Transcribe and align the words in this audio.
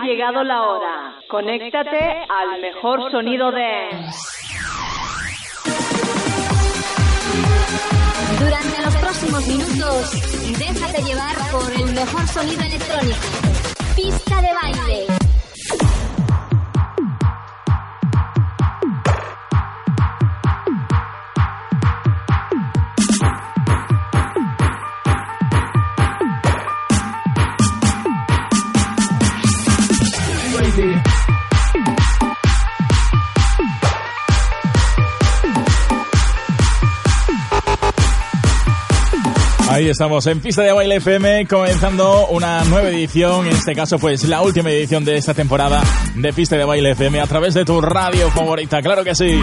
Ha 0.00 0.04
llegado 0.04 0.44
la 0.44 0.62
hora. 0.62 1.14
Conéctate 1.28 1.98
al 2.28 2.60
mejor 2.60 3.10
sonido 3.10 3.50
de... 3.50 3.88
Durante 8.38 8.82
los 8.84 8.96
próximos 8.96 9.46
minutos, 9.48 10.12
déjate 10.56 11.02
llevar 11.02 11.36
por 11.50 11.72
el 11.72 11.94
mejor 11.94 12.28
sonido 12.28 12.62
electrónico. 12.62 13.18
Pista 13.96 14.40
de 14.40 14.48
baile. 14.54 15.17
Estamos 39.98 40.28
en 40.28 40.38
Pista 40.38 40.62
de 40.62 40.70
Baile 40.70 40.94
FM 40.98 41.48
comenzando 41.48 42.28
una 42.28 42.62
nueva 42.66 42.88
edición, 42.88 43.48
en 43.48 43.52
este 43.52 43.74
caso 43.74 43.98
pues 43.98 44.22
la 44.28 44.42
última 44.42 44.70
edición 44.70 45.04
de 45.04 45.16
esta 45.16 45.34
temporada 45.34 45.82
de 46.14 46.32
Pista 46.32 46.56
de 46.56 46.64
Baile 46.64 46.92
FM 46.92 47.20
a 47.20 47.26
través 47.26 47.52
de 47.54 47.64
tu 47.64 47.80
radio 47.80 48.30
favorita, 48.30 48.80
claro 48.80 49.02
que 49.02 49.16
sí. 49.16 49.42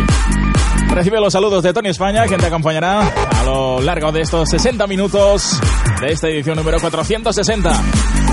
Recibe 0.88 1.20
los 1.20 1.34
saludos 1.34 1.62
de 1.62 1.74
Tony 1.74 1.90
España, 1.90 2.26
quien 2.28 2.40
te 2.40 2.46
acompañará 2.46 3.02
a 3.02 3.44
lo 3.44 3.82
largo 3.82 4.14
de 4.14 4.22
estos 4.22 4.48
60 4.48 4.88
minutos 4.88 5.60
de 6.00 6.14
esta 6.14 6.30
edición 6.30 6.56
número 6.56 6.80
460. 6.80 8.25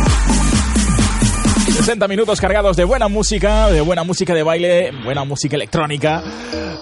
60 1.82 2.06
minutos 2.06 2.40
cargados 2.40 2.76
de 2.76 2.84
buena 2.84 3.08
música, 3.08 3.68
de 3.68 3.80
buena 3.80 4.04
música 4.04 4.32
de 4.34 4.44
baile, 4.44 4.92
buena 5.02 5.24
música 5.24 5.56
electrónica. 5.56 6.22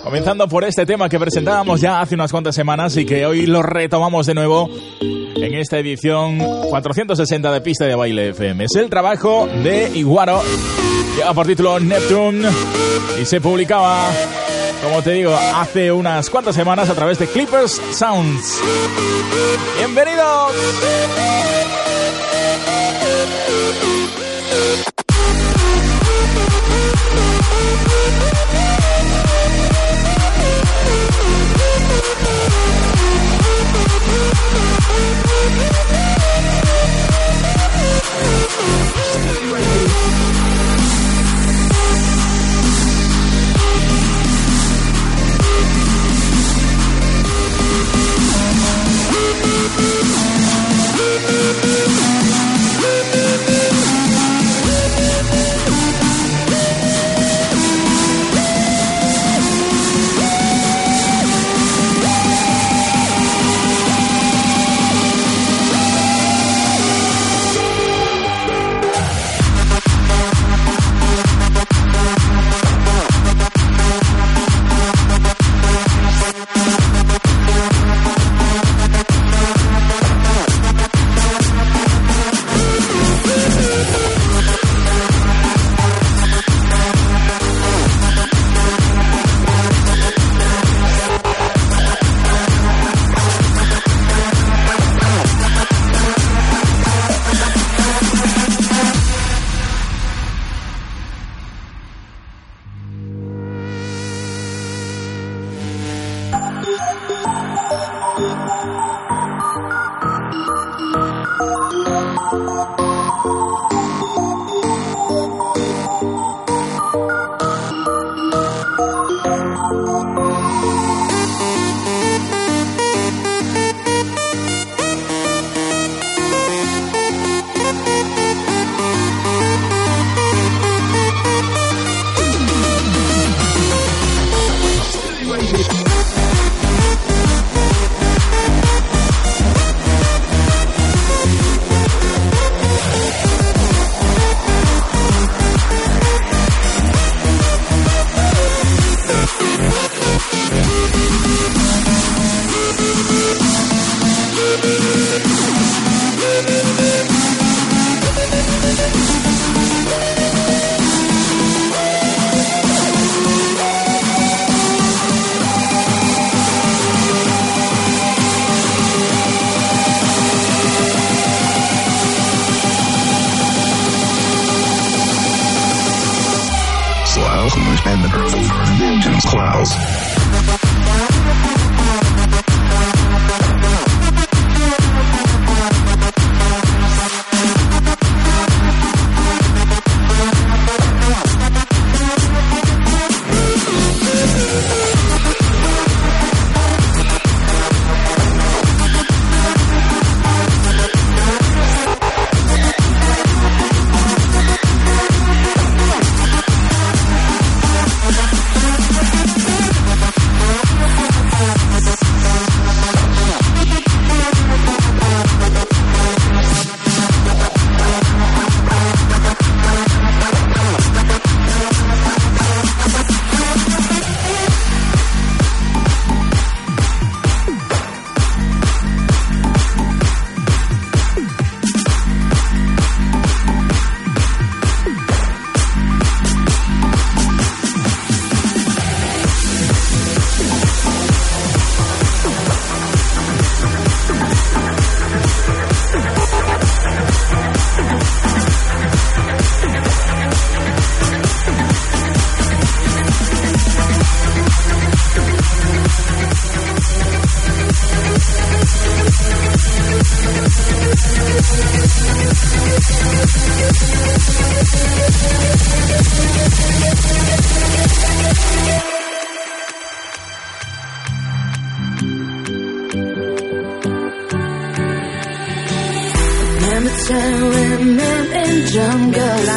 Comenzando 0.04 0.46
por 0.46 0.62
este 0.62 0.84
tema 0.84 1.08
que 1.08 1.18
presentábamos 1.18 1.80
ya 1.80 2.02
hace 2.02 2.16
unas 2.16 2.30
cuantas 2.30 2.54
semanas 2.54 2.98
y 2.98 3.06
que 3.06 3.24
hoy 3.24 3.46
lo 3.46 3.62
retomamos 3.62 4.26
de 4.26 4.34
nuevo 4.34 4.68
en 5.00 5.54
esta 5.54 5.78
edición 5.78 6.38
460 6.68 7.50
de 7.50 7.60
Pista 7.62 7.86
de 7.86 7.94
Baile 7.94 8.28
FM. 8.28 8.64
Es 8.64 8.74
el 8.74 8.90
trabajo 8.90 9.48
de 9.64 9.90
Iguaro, 9.94 10.42
lleva 11.16 11.32
por 11.32 11.46
título 11.46 11.80
Neptune 11.80 12.46
y 13.18 13.24
se 13.24 13.40
publicaba, 13.40 14.10
como 14.82 15.00
te 15.00 15.12
digo, 15.12 15.34
hace 15.34 15.90
unas 15.92 16.28
cuantas 16.28 16.54
semanas 16.54 16.90
a 16.90 16.94
través 16.94 17.18
de 17.18 17.26
Clippers 17.26 17.80
Sounds. 17.90 18.60
¡Bienvenidos! 19.78 20.52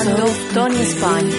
Hablando 0.04 0.26
Tony 0.54 0.86
Spine. 0.86 1.32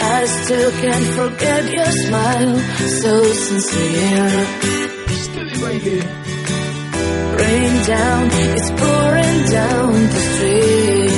I 0.00 0.24
still 0.24 0.70
can't 0.80 1.06
forget 1.18 1.72
your 1.72 1.90
smile, 2.04 2.58
so 3.00 3.22
sincere. 3.24 4.46
Rain 7.38 7.74
down, 7.86 8.28
it's 8.32 8.70
pouring 8.70 9.38
down 9.50 9.92
the 9.92 10.20
street. 10.32 11.11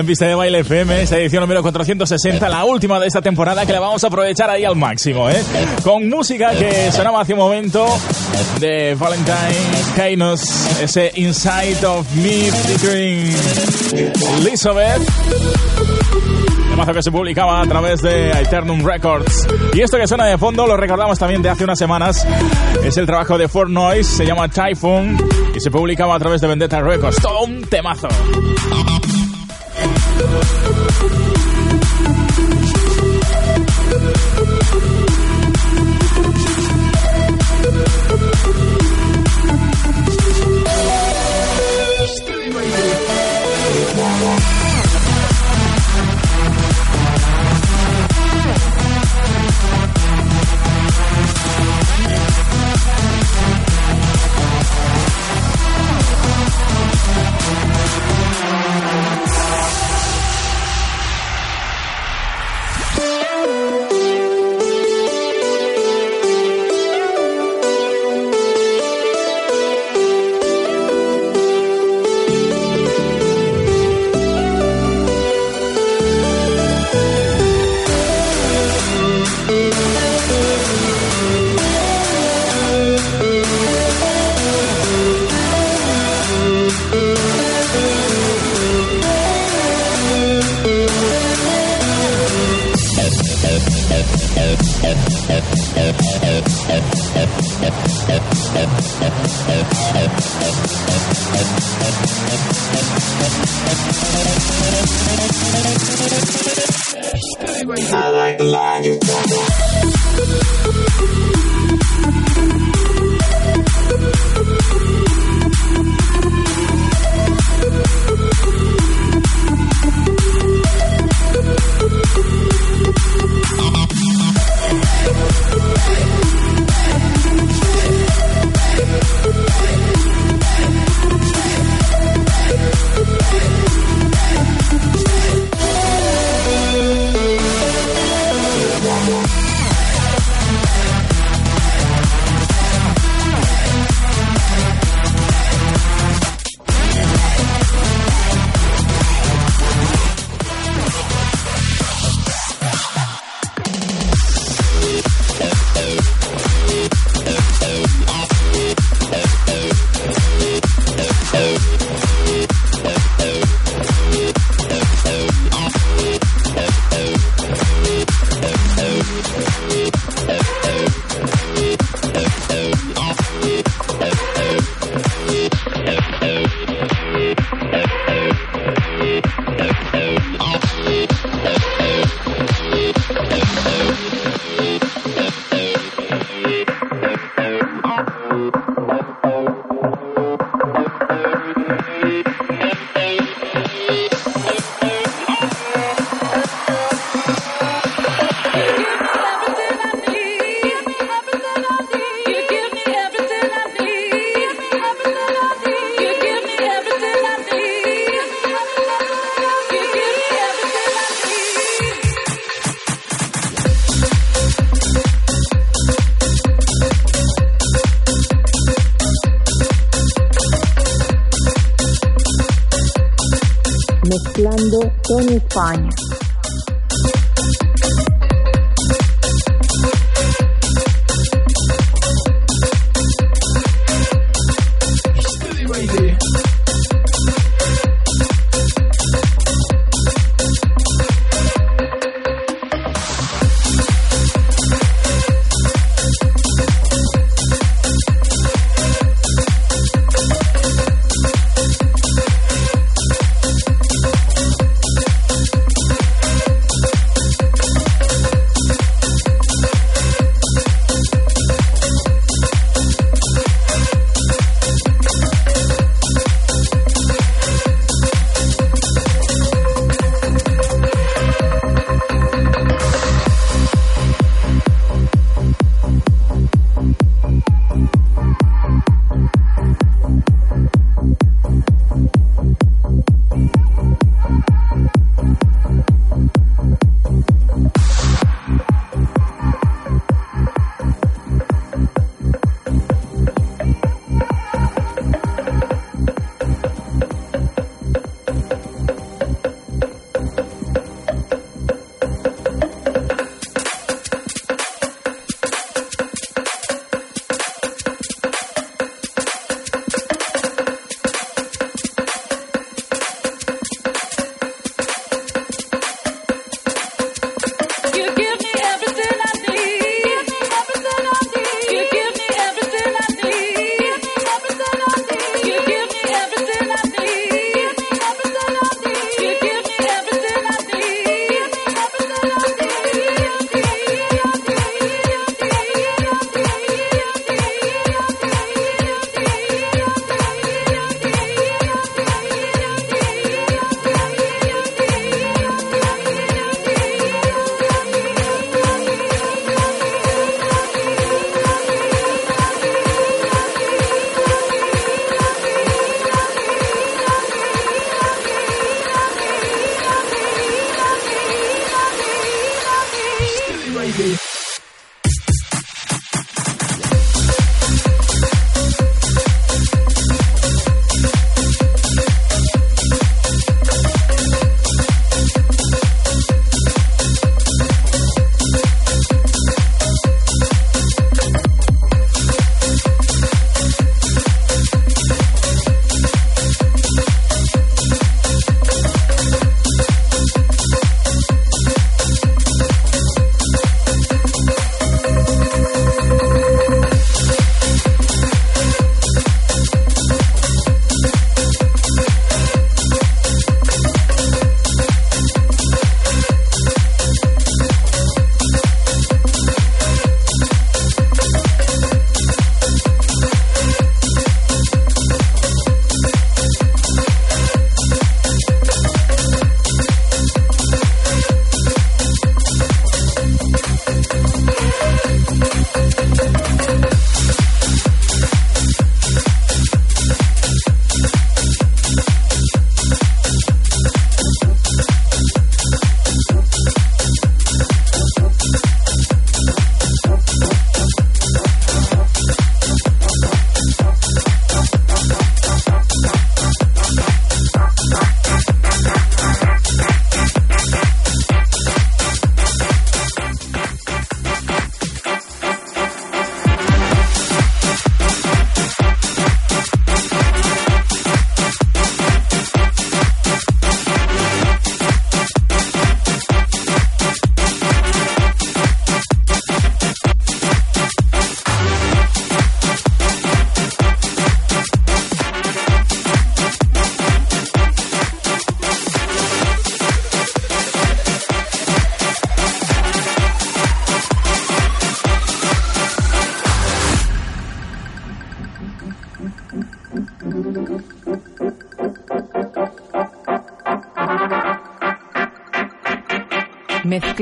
En 0.00 0.06
Pista 0.06 0.26
de 0.26 0.34
Baile 0.34 0.60
FM, 0.60 1.02
esta 1.02 1.18
edición 1.18 1.40
número 1.40 1.62
460, 1.62 2.48
la 2.48 2.64
última 2.64 3.00
de 3.00 3.06
esta 3.06 3.20
temporada 3.20 3.66
que 3.66 3.72
la 3.72 3.80
vamos 3.80 4.02
a 4.04 4.06
aprovechar 4.06 4.48
ahí 4.48 4.64
al 4.64 4.76
máximo, 4.76 5.28
¿eh? 5.28 5.42
Con 5.82 6.08
música 6.08 6.50
que 6.50 6.92
sonaba 6.92 7.22
hace 7.22 7.32
un 7.32 7.40
momento 7.40 7.86
de 8.60 8.94
Valentine 8.94 9.36
Kainos, 9.96 10.42
ese 10.80 11.10
Inside 11.16 11.84
of 11.86 12.06
Me 12.16 12.50
featuring 12.50 13.34
Elizabeth. 14.40 15.02
Temazo 16.70 16.92
que 16.92 17.02
se 17.02 17.10
publicaba 17.10 17.60
a 17.60 17.66
través 17.66 18.00
de 18.02 18.30
Eternum 18.30 18.84
Records. 18.84 19.48
Y 19.74 19.80
esto 19.80 19.96
que 19.96 20.06
suena 20.06 20.26
de 20.26 20.38
fondo 20.38 20.66
lo 20.66 20.76
recordamos 20.76 21.18
también 21.18 21.42
de 21.42 21.48
hace 21.48 21.64
unas 21.64 21.78
semanas. 21.78 22.26
Es 22.84 22.96
el 22.96 23.06
trabajo 23.06 23.36
de 23.36 23.48
Fort 23.48 23.70
Noise, 23.70 24.18
se 24.18 24.26
llama 24.26 24.48
Typhoon 24.48 25.16
y 25.56 25.60
se 25.60 25.70
publicaba 25.70 26.14
a 26.14 26.18
través 26.18 26.40
de 26.40 26.46
Vendetta 26.46 26.80
Records. 26.80 27.20
Todo 27.20 27.44
un 27.44 27.62
temazo. 27.62 28.08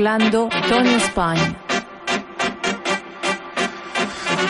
Mezclando 0.07 0.47
Tony 0.69 0.93
España. 0.93 1.53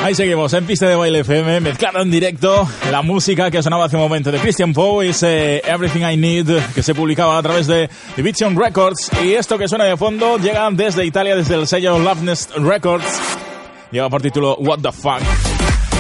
Ahí 0.04 0.14
seguimos 0.14 0.54
en 0.54 0.68
Pista 0.68 0.88
de 0.88 0.96
Baile 0.96 1.22
FM, 1.22 1.62
mezclando 1.62 2.00
en 2.02 2.12
directo 2.12 2.70
la 2.92 3.02
música 3.02 3.50
que 3.50 3.64
sonaba 3.64 3.86
hace 3.86 3.96
un 3.96 4.04
momento 4.04 4.32
de 4.32 4.38
Christian 4.38 4.72
Poe, 4.72 5.10
ese 5.10 5.64
Everything 5.68 6.02
I 6.04 6.16
Need, 6.16 6.62
que 6.76 6.84
se 6.84 6.94
publicaba 6.94 7.40
a 7.40 7.42
través 7.42 7.66
de 7.66 7.90
Division 8.16 8.56
Records. 8.56 9.10
Y 9.24 9.34
esto 9.34 9.58
que 9.58 9.68
suena 9.68 9.86
de 9.86 9.98
fondo 9.98 10.38
llega 10.38 10.70
desde 10.72 11.04
Italia, 11.04 11.36
desde 11.36 11.56
el 11.56 11.66
sello 11.66 11.98
Loveness 11.98 12.50
Records. 12.56 13.20
Lleva 13.90 14.12
por 14.12 14.22
título 14.22 14.58
What 14.58 14.82
the 14.84 14.92
Fuck. 14.92 15.24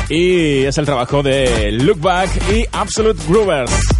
Y 0.10 0.66
es 0.66 0.78
el 0.78 0.86
trabajo 0.86 1.24
de 1.24 1.72
Look 1.72 2.00
Back 2.00 2.30
y 2.52 2.64
Absolute 2.72 3.20
Groovers. 3.28 3.97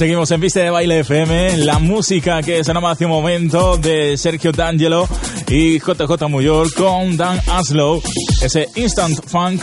Seguimos 0.00 0.30
en 0.30 0.40
Pista 0.40 0.60
de 0.60 0.70
Baile 0.70 1.00
FM, 1.00 1.58
la 1.58 1.78
música 1.78 2.40
que 2.40 2.64
sonaba 2.64 2.92
hace 2.92 3.04
un 3.04 3.10
momento 3.10 3.76
de 3.76 4.16
Sergio 4.16 4.50
D'Angelo 4.50 5.06
y 5.46 5.78
JJ 5.78 6.26
Muyol 6.26 6.72
con 6.72 7.18
Dan 7.18 7.38
Aslow, 7.46 8.00
ese 8.42 8.70
Instant 8.76 9.22
Funk 9.26 9.62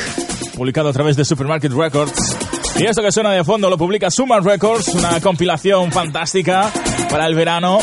publicado 0.56 0.90
a 0.90 0.94
través 0.94 1.18
de 1.18 1.26
Supermarket 1.26 1.72
Records. 1.72 2.38
Y 2.76 2.86
esto 2.86 3.02
que 3.02 3.12
suena 3.12 3.32
de 3.32 3.44
fondo 3.44 3.68
lo 3.68 3.80
publica 3.80 4.12
Summer 4.12 4.44
Records, 4.44 4.90
una 4.90 5.20
compilación 5.22 5.92
fantástica 5.92 6.72
para 7.10 7.26
el 7.26 7.34
verano. 7.34 7.80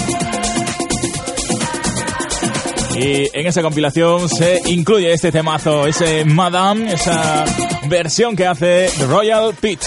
Y 2.94 3.36
en 3.36 3.46
esa 3.48 3.62
compilación 3.62 4.28
se 4.28 4.60
incluye 4.66 5.12
este 5.12 5.32
temazo, 5.32 5.88
ese 5.88 6.24
Madame, 6.24 6.92
esa 6.92 7.46
versión 7.88 8.36
que 8.36 8.46
hace 8.46 8.92
The 8.96 9.06
Royal 9.06 9.54
Pit. 9.60 9.80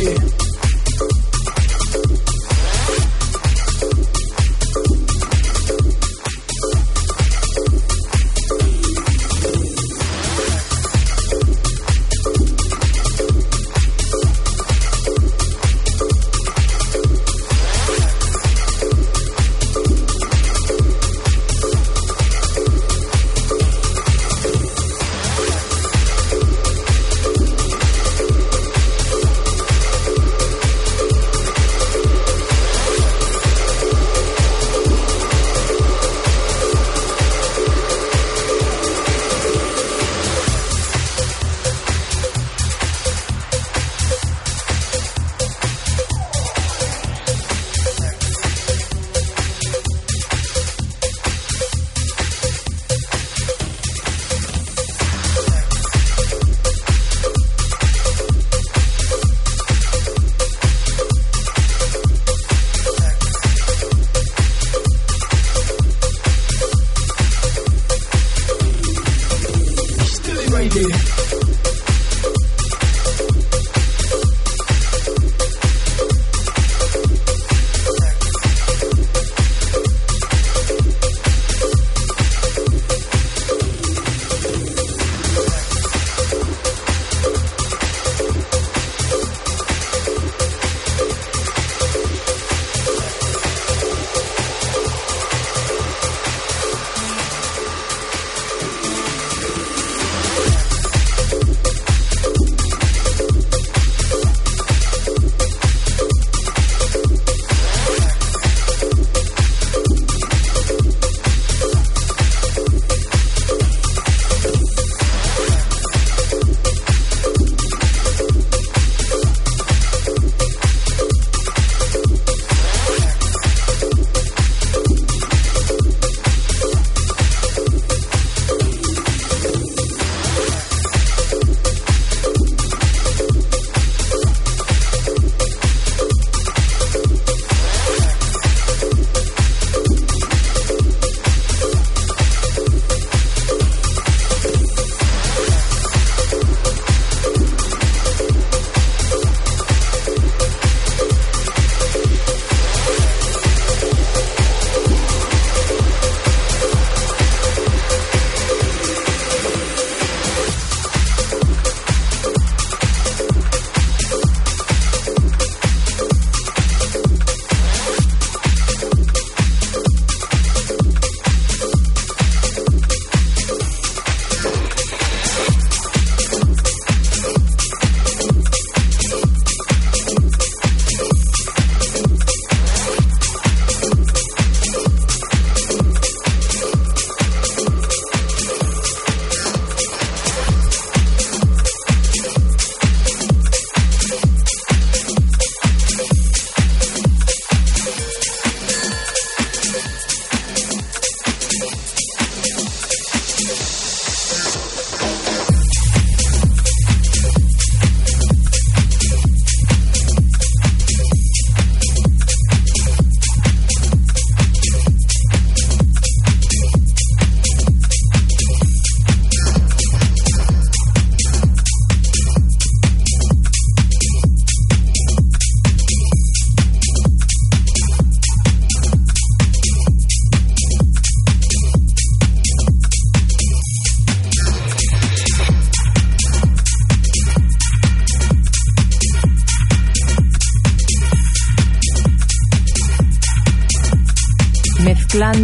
Pista 0.00 0.39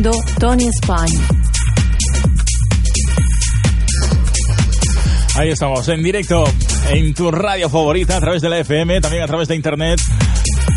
Tony 0.03 0.69
España. 0.69 1.21
Ahí 5.37 5.49
estamos, 5.49 5.89
en 5.89 6.03
directo, 6.03 6.45
en 6.91 7.15
tu 7.15 7.31
radio 7.31 7.71
favorita, 7.71 8.17
a 8.17 8.21
través 8.21 8.43
de 8.43 8.51
la 8.51 8.59
FM, 8.59 9.01
también 9.01 9.23
a 9.23 9.27
través 9.27 9.49
de 9.49 9.55
internet. 9.55 9.99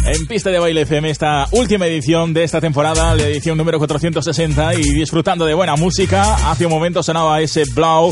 En 0.05 0.25
Pista 0.25 0.49
de 0.49 0.59
Baile 0.59 0.81
FM, 0.81 1.09
esta 1.09 1.47
última 1.51 1.85
edición 1.87 2.33
de 2.33 2.45
esta 2.45 2.61
temporada, 2.61 3.13
la 3.15 3.23
edición 3.23 3.57
número 3.57 3.77
460, 3.77 4.75
y 4.75 4.83
disfrutando 4.93 5.45
de 5.45 5.53
buena 5.53 5.75
música. 5.75 6.49
Hace 6.49 6.65
un 6.65 6.71
momento 6.71 7.03
sonaba 7.03 7.41
ese 7.41 7.63
Blau 7.73 8.11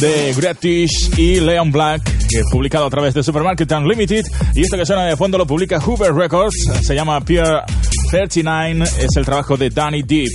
de 0.00 0.32
Gretish 0.34 1.18
y 1.18 1.40
Leon 1.40 1.70
Black, 1.70 2.02
que 2.28 2.42
publicado 2.50 2.86
a 2.86 2.90
través 2.90 3.12
de 3.12 3.22
Supermarket 3.22 3.70
Unlimited. 3.72 4.24
Y 4.54 4.62
esto 4.62 4.78
que 4.78 4.86
suena 4.86 5.04
de 5.04 5.16
fondo 5.16 5.36
lo 5.36 5.46
publica 5.46 5.80
Hoover 5.80 6.14
Records, 6.14 6.56
se 6.82 6.94
llama 6.94 7.20
Pier 7.20 7.62
39, 8.10 8.84
es 8.84 9.16
el 9.16 9.24
trabajo 9.24 9.56
de 9.56 9.70
Danny 9.70 10.02
Deep. 10.02 10.30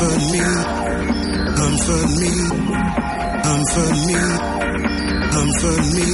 comfort 0.00 0.32
me, 0.32 0.40
comfort 1.60 2.08
me, 2.16 2.32
comfort 3.44 3.96
me, 4.08 4.16
comfort 5.28 5.84
me, 5.92 6.08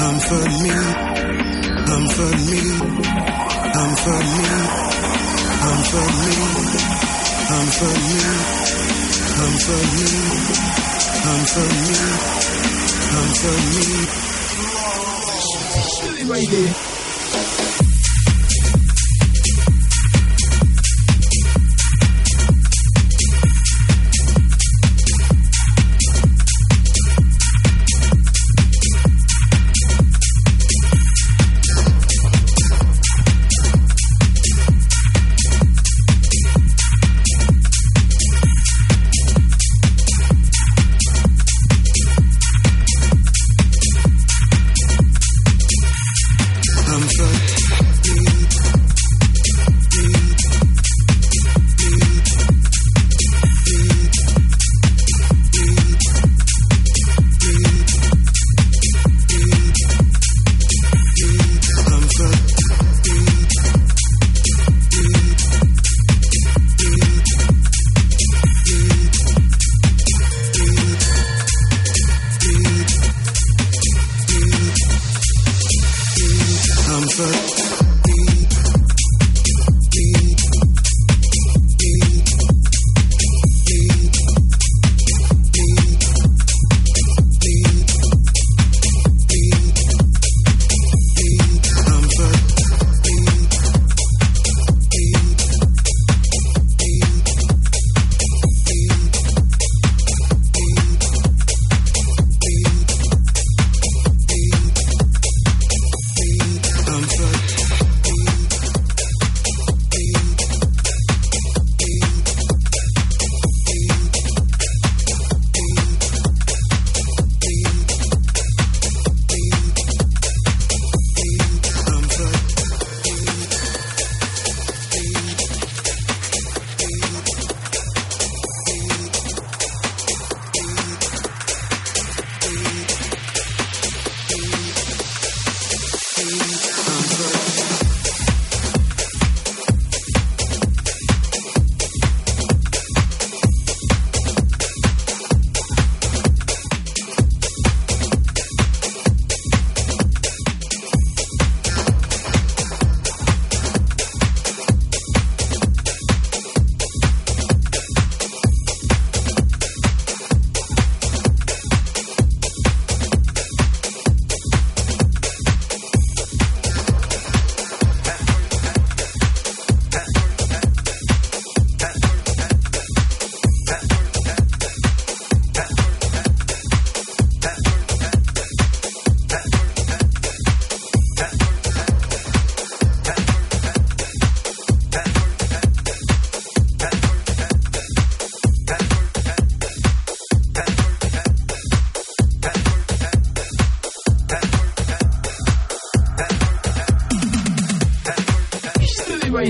comfort 0.00 0.48
me, 0.64 0.80
comfort 1.84 2.40
me, 2.48 2.62
comfort 3.76 4.24
me, 4.32 4.48
comfort 5.60 6.12
me, 6.24 6.32
comfort 7.50 8.00
me, 8.08 8.24
comfort 9.36 9.88
me, 9.98 10.16
comfort 11.20 11.74
me, 11.84 12.00
comfort 13.12 13.62
me. 13.76 13.88
Right 16.30 16.48
there. 16.48 16.89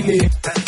Baile. 0.07 0.60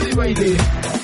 Really, 0.00 0.34
there. 0.34 0.97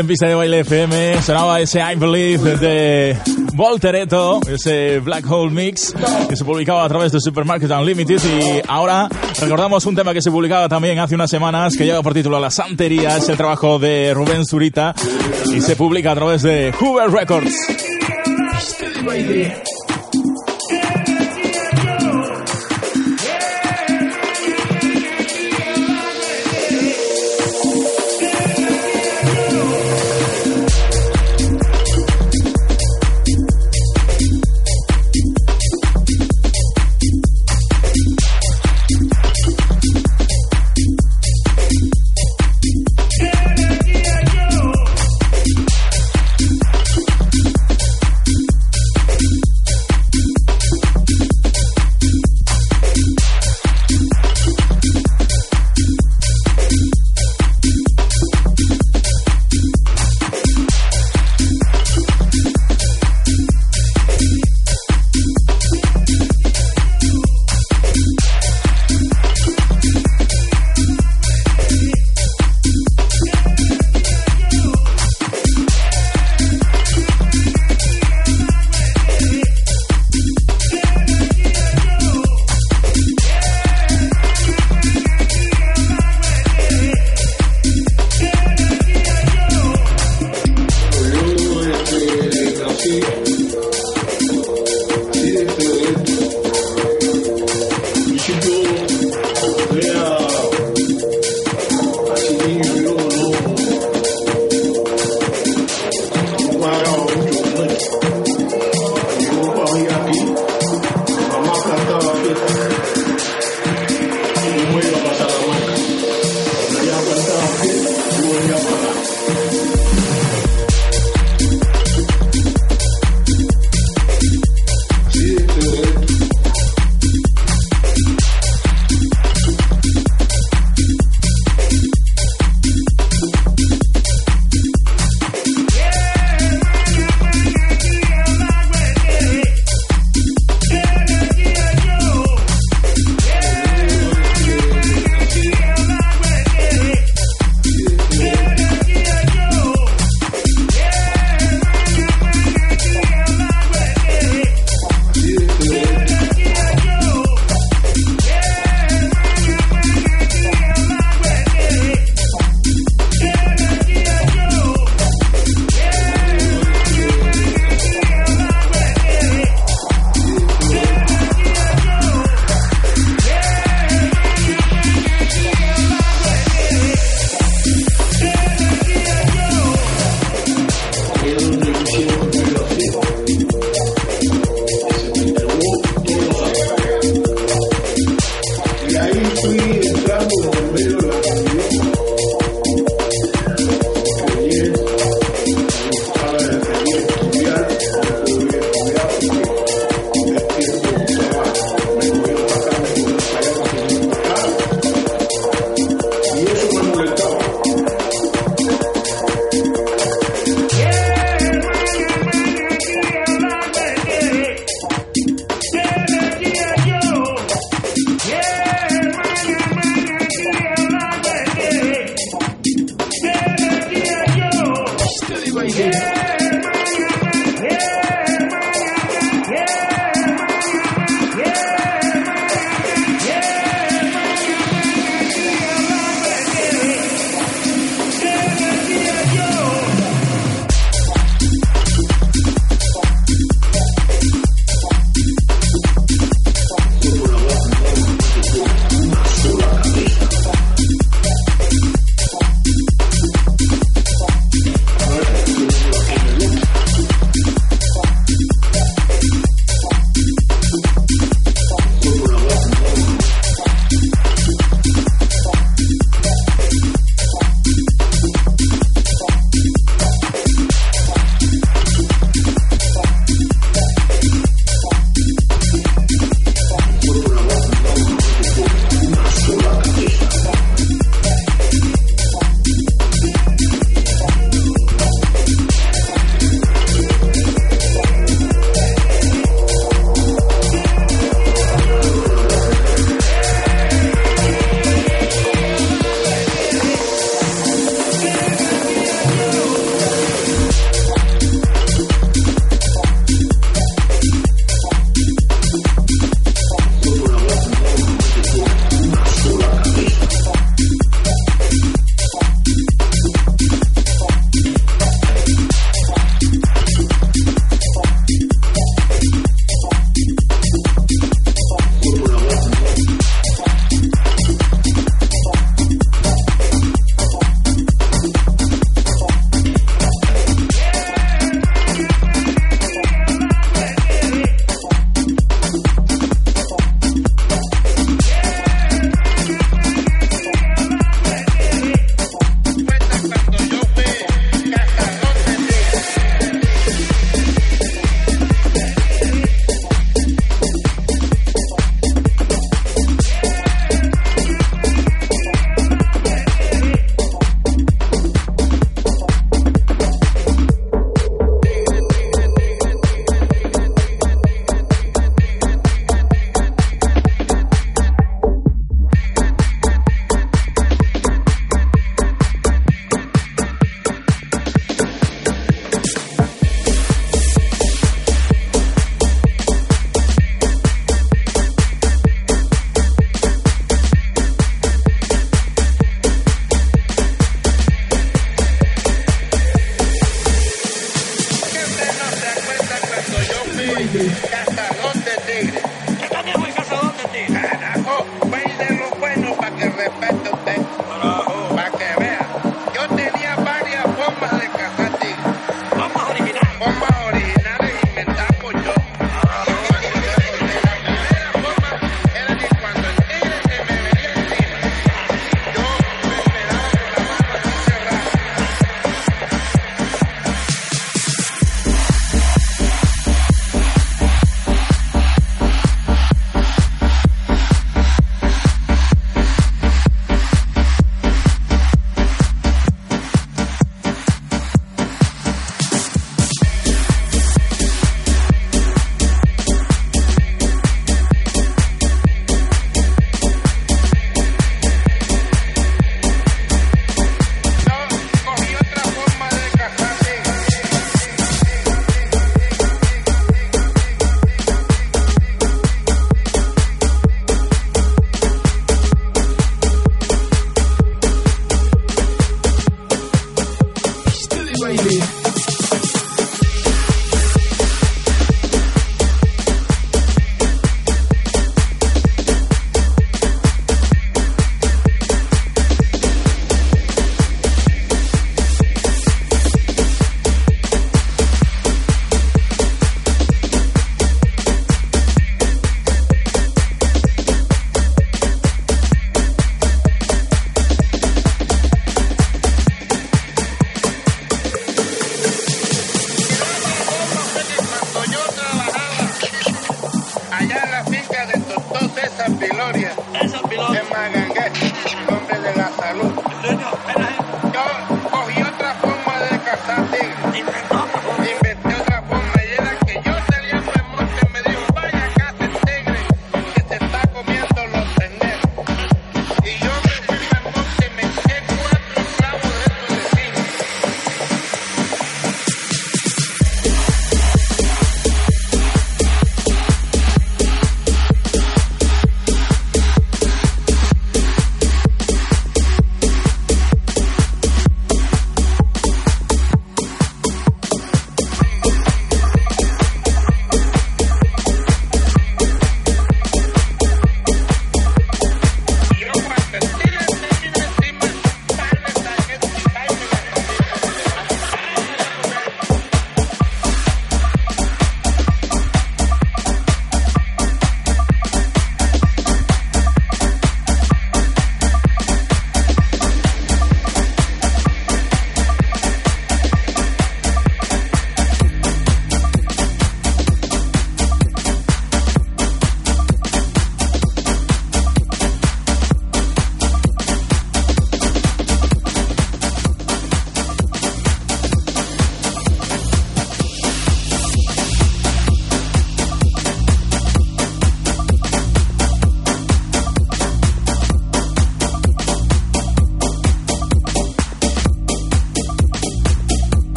En 0.00 0.06
pista 0.06 0.26
de 0.26 0.34
baile 0.34 0.60
FM. 0.60 1.22
Sonaba 1.22 1.60
ese 1.60 1.80
I 1.80 1.96
Believe 1.96 2.56
de 2.56 3.16
Voltereto, 3.54 4.40
ese 4.48 5.00
Black 5.00 5.28
Hole 5.30 5.50
Mix 5.50 5.94
que 6.28 6.36
se 6.36 6.44
publicaba 6.44 6.84
a 6.84 6.88
través 6.88 7.12
de 7.12 7.20
Supermarket 7.20 7.70
Unlimited. 7.70 8.20
Y 8.24 8.62
ahora 8.68 9.08
recordamos 9.40 9.84
un 9.86 9.96
tema 9.96 10.12
que 10.12 10.22
se 10.22 10.30
publicaba 10.30 10.68
también 10.68 10.98
hace 10.98 11.14
unas 11.14 11.30
semanas 11.30 11.76
que 11.76 11.84
lleva 11.84 12.02
por 12.02 12.14
título 12.14 12.38
La 12.38 12.50
Santería. 12.50 13.16
Es 13.16 13.28
el 13.28 13.36
trabajo 13.36 13.78
de 13.78 14.12
Rubén 14.14 14.44
Zurita 14.44 14.94
y 15.52 15.60
se 15.60 15.74
publica 15.74 16.12
a 16.12 16.14
través 16.14 16.42
de 16.42 16.72
Hoover 16.78 17.10
Records. 17.10 17.54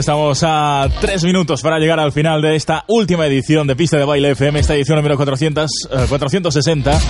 Estamos 0.00 0.42
a 0.46 0.88
tres 1.02 1.24
minutos 1.24 1.60
para 1.60 1.78
llegar 1.78 2.00
al 2.00 2.10
final 2.10 2.40
de 2.40 2.56
esta 2.56 2.84
última 2.88 3.26
edición 3.26 3.66
de 3.66 3.76
Pista 3.76 3.98
de 3.98 4.06
Baile 4.06 4.30
FM, 4.30 4.58
esta 4.58 4.74
edición 4.74 4.96
número 4.96 5.16
400, 5.16 5.70
eh, 5.90 6.06
460, 6.08 7.00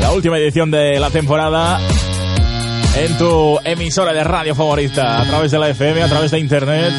la 0.00 0.12
última 0.12 0.38
edición 0.38 0.70
de 0.70 0.98
la 0.98 1.10
temporada 1.10 1.78
en 2.96 3.18
tu 3.18 3.58
emisora 3.64 4.14
de 4.14 4.24
radio 4.24 4.54
favorita, 4.54 5.20
a 5.20 5.26
través 5.26 5.50
de 5.50 5.58
la 5.58 5.68
FM, 5.68 6.02
a 6.02 6.08
través 6.08 6.30
de 6.30 6.38
internet, 6.38 6.92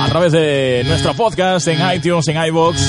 a 0.00 0.08
través 0.08 0.32
de 0.32 0.82
nuestro 0.84 1.14
podcast 1.14 1.68
en 1.68 1.78
iTunes, 1.94 2.26
en 2.26 2.44
iBox. 2.46 2.82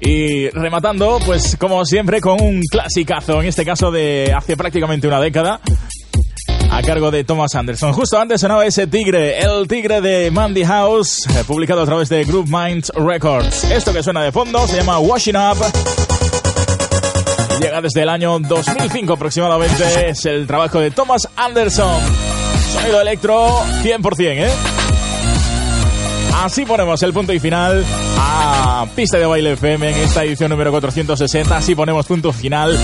Y 0.00 0.48
rematando, 0.50 1.18
pues 1.26 1.56
como 1.56 1.84
siempre, 1.84 2.20
con 2.20 2.40
un 2.40 2.62
clasicazo, 2.62 3.42
en 3.42 3.48
este 3.48 3.64
caso 3.64 3.90
de 3.90 4.32
hace 4.34 4.56
prácticamente 4.56 5.08
una 5.08 5.20
década, 5.20 5.60
a 6.70 6.82
cargo 6.82 7.10
de 7.10 7.24
Thomas 7.24 7.54
Anderson. 7.54 7.92
Justo 7.92 8.18
antes 8.18 8.40
sonaba 8.40 8.66
ese 8.66 8.86
tigre, 8.86 9.40
el 9.40 9.66
tigre 9.68 10.00
de 10.00 10.30
Mandy 10.30 10.64
House, 10.64 11.26
eh, 11.28 11.44
publicado 11.46 11.82
a 11.82 11.86
través 11.86 12.08
de 12.08 12.24
Group 12.24 12.48
Minds 12.48 12.92
Records. 12.94 13.64
Esto 13.64 13.92
que 13.92 14.02
suena 14.02 14.22
de 14.22 14.32
fondo 14.32 14.66
se 14.66 14.76
llama 14.76 14.98
Washing 14.98 15.36
Up. 15.36 15.58
Llega 17.60 17.80
desde 17.80 18.02
el 18.02 18.08
año 18.08 18.38
2005 18.38 19.14
aproximadamente. 19.14 20.10
Es 20.10 20.24
el 20.26 20.46
trabajo 20.46 20.78
de 20.80 20.90
Thomas 20.90 21.28
Anderson. 21.36 22.00
Sonido 22.72 23.00
electro 23.00 23.62
100%, 23.82 24.46
¿eh? 24.46 24.50
Así 26.42 26.64
ponemos 26.64 27.02
el 27.02 27.12
punto 27.12 27.32
y 27.32 27.40
final 27.40 27.84
a 28.16 28.86
Pista 28.94 29.18
de 29.18 29.26
Baile 29.26 29.52
FM 29.52 29.90
en 29.90 29.96
esta 29.96 30.22
edición 30.22 30.50
número 30.50 30.70
460. 30.70 31.56
Así 31.56 31.74
ponemos 31.74 32.06
punto 32.06 32.32
final 32.32 32.78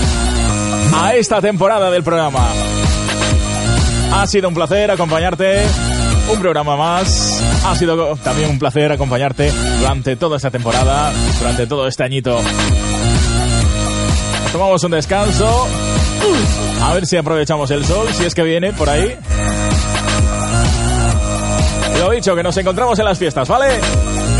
a 0.93 1.15
esta 1.15 1.39
temporada 1.41 1.89
del 1.89 2.03
programa. 2.03 2.49
Ha 4.17 4.27
sido 4.27 4.47
un 4.47 4.55
placer 4.55 4.89
acompañarte. 4.89 5.61
Un 6.31 6.39
programa 6.39 6.77
más. 6.77 7.43
Ha 7.65 7.75
sido 7.75 8.15
también 8.15 8.49
un 8.49 8.57
placer 8.57 8.91
acompañarte 8.91 9.51
durante 9.79 10.15
toda 10.15 10.37
esta 10.37 10.49
temporada, 10.49 11.11
durante 11.37 11.67
todo 11.67 11.85
este 11.85 12.03
añito. 12.03 12.39
Tomamos 14.53 14.81
un 14.85 14.91
descanso. 14.91 15.67
A 16.81 16.93
ver 16.93 17.05
si 17.05 17.17
aprovechamos 17.17 17.69
el 17.71 17.85
sol, 17.85 18.07
si 18.13 18.23
es 18.23 18.33
que 18.33 18.43
viene 18.43 18.71
por 18.71 18.89
ahí. 18.89 19.15
Lo 21.99 22.11
dicho, 22.11 22.35
que 22.35 22.43
nos 22.43 22.55
encontramos 22.55 22.97
en 22.97 23.05
las 23.05 23.19
fiestas, 23.19 23.47
¿vale? 23.49 23.67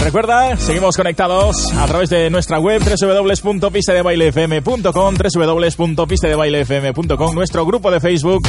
Recuerda, 0.06 0.56
seguimos 0.58 0.96
conectados 0.96 1.74
a 1.74 1.88
través 1.88 2.12
de 2.12 2.30
nuestra 2.30 2.60
web 2.60 2.80
www.pistadebailefm.com 2.80 5.16
www.pistadebailefm.com 5.16 7.34
nuestro 7.34 7.66
grupo 7.66 7.90
de 7.90 8.00
Facebook 8.00 8.48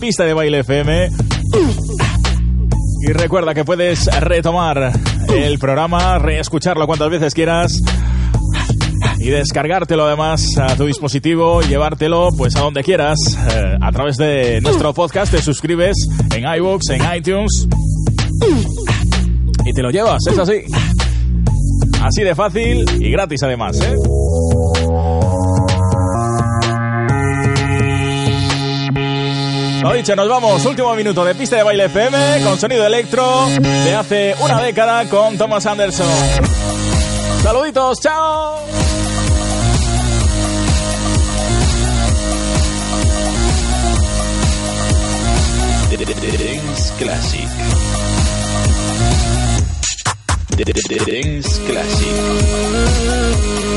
Pista 0.00 0.24
de 0.24 0.32
Baile 0.32 0.60
FM 0.60 1.10
y 3.06 3.12
recuerda 3.12 3.52
que 3.52 3.66
puedes 3.66 4.06
retomar 4.18 4.92
el 5.28 5.58
programa, 5.58 6.18
reescucharlo 6.18 6.86
cuantas 6.86 7.10
veces 7.10 7.34
quieras 7.34 7.82
y 9.18 9.28
descargártelo 9.28 10.06
además 10.06 10.56
a 10.56 10.74
tu 10.74 10.86
dispositivo 10.86 11.60
llevártelo 11.60 12.30
pues 12.34 12.56
a 12.56 12.60
donde 12.60 12.82
quieras 12.82 13.18
eh, 13.52 13.76
a 13.78 13.92
través 13.92 14.16
de 14.16 14.62
nuestro 14.62 14.94
podcast. 14.94 15.32
Te 15.32 15.42
suscribes 15.42 16.08
en 16.34 16.44
iVoox, 16.44 16.80
en 16.92 17.02
iTunes 17.14 17.68
y 19.66 19.72
te 19.74 19.82
lo 19.82 19.90
llevas, 19.90 20.26
es 20.26 20.38
así. 20.38 20.62
Así 22.04 22.22
de 22.22 22.34
fácil 22.34 22.84
y 23.00 23.10
gratis 23.10 23.42
además, 23.42 23.80
¿eh? 23.80 23.96
Lo 29.82 29.92
dicho, 29.94 30.14
nos 30.14 30.28
vamos. 30.28 30.66
Último 30.66 30.94
minuto 30.94 31.24
de 31.24 31.34
pista 31.34 31.56
de 31.56 31.62
baile 31.62 31.86
FM 31.86 32.42
con 32.44 32.58
sonido 32.58 32.86
electro 32.86 33.46
de 33.48 33.94
hace 33.94 34.34
una 34.38 34.60
década 34.60 35.08
con 35.08 35.38
Thomas 35.38 35.64
Anderson. 35.64 36.06
Saluditos, 37.42 38.00
chao. 38.00 38.58
Classic. 46.98 47.73
Dance 50.56 51.58
Classic. 51.66 53.73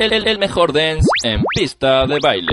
El, 0.00 0.38
mejor 0.38 0.72
dance 0.72 1.06
en 1.22 1.42
pista 1.54 2.06
de 2.06 2.18
baile. 2.22 2.52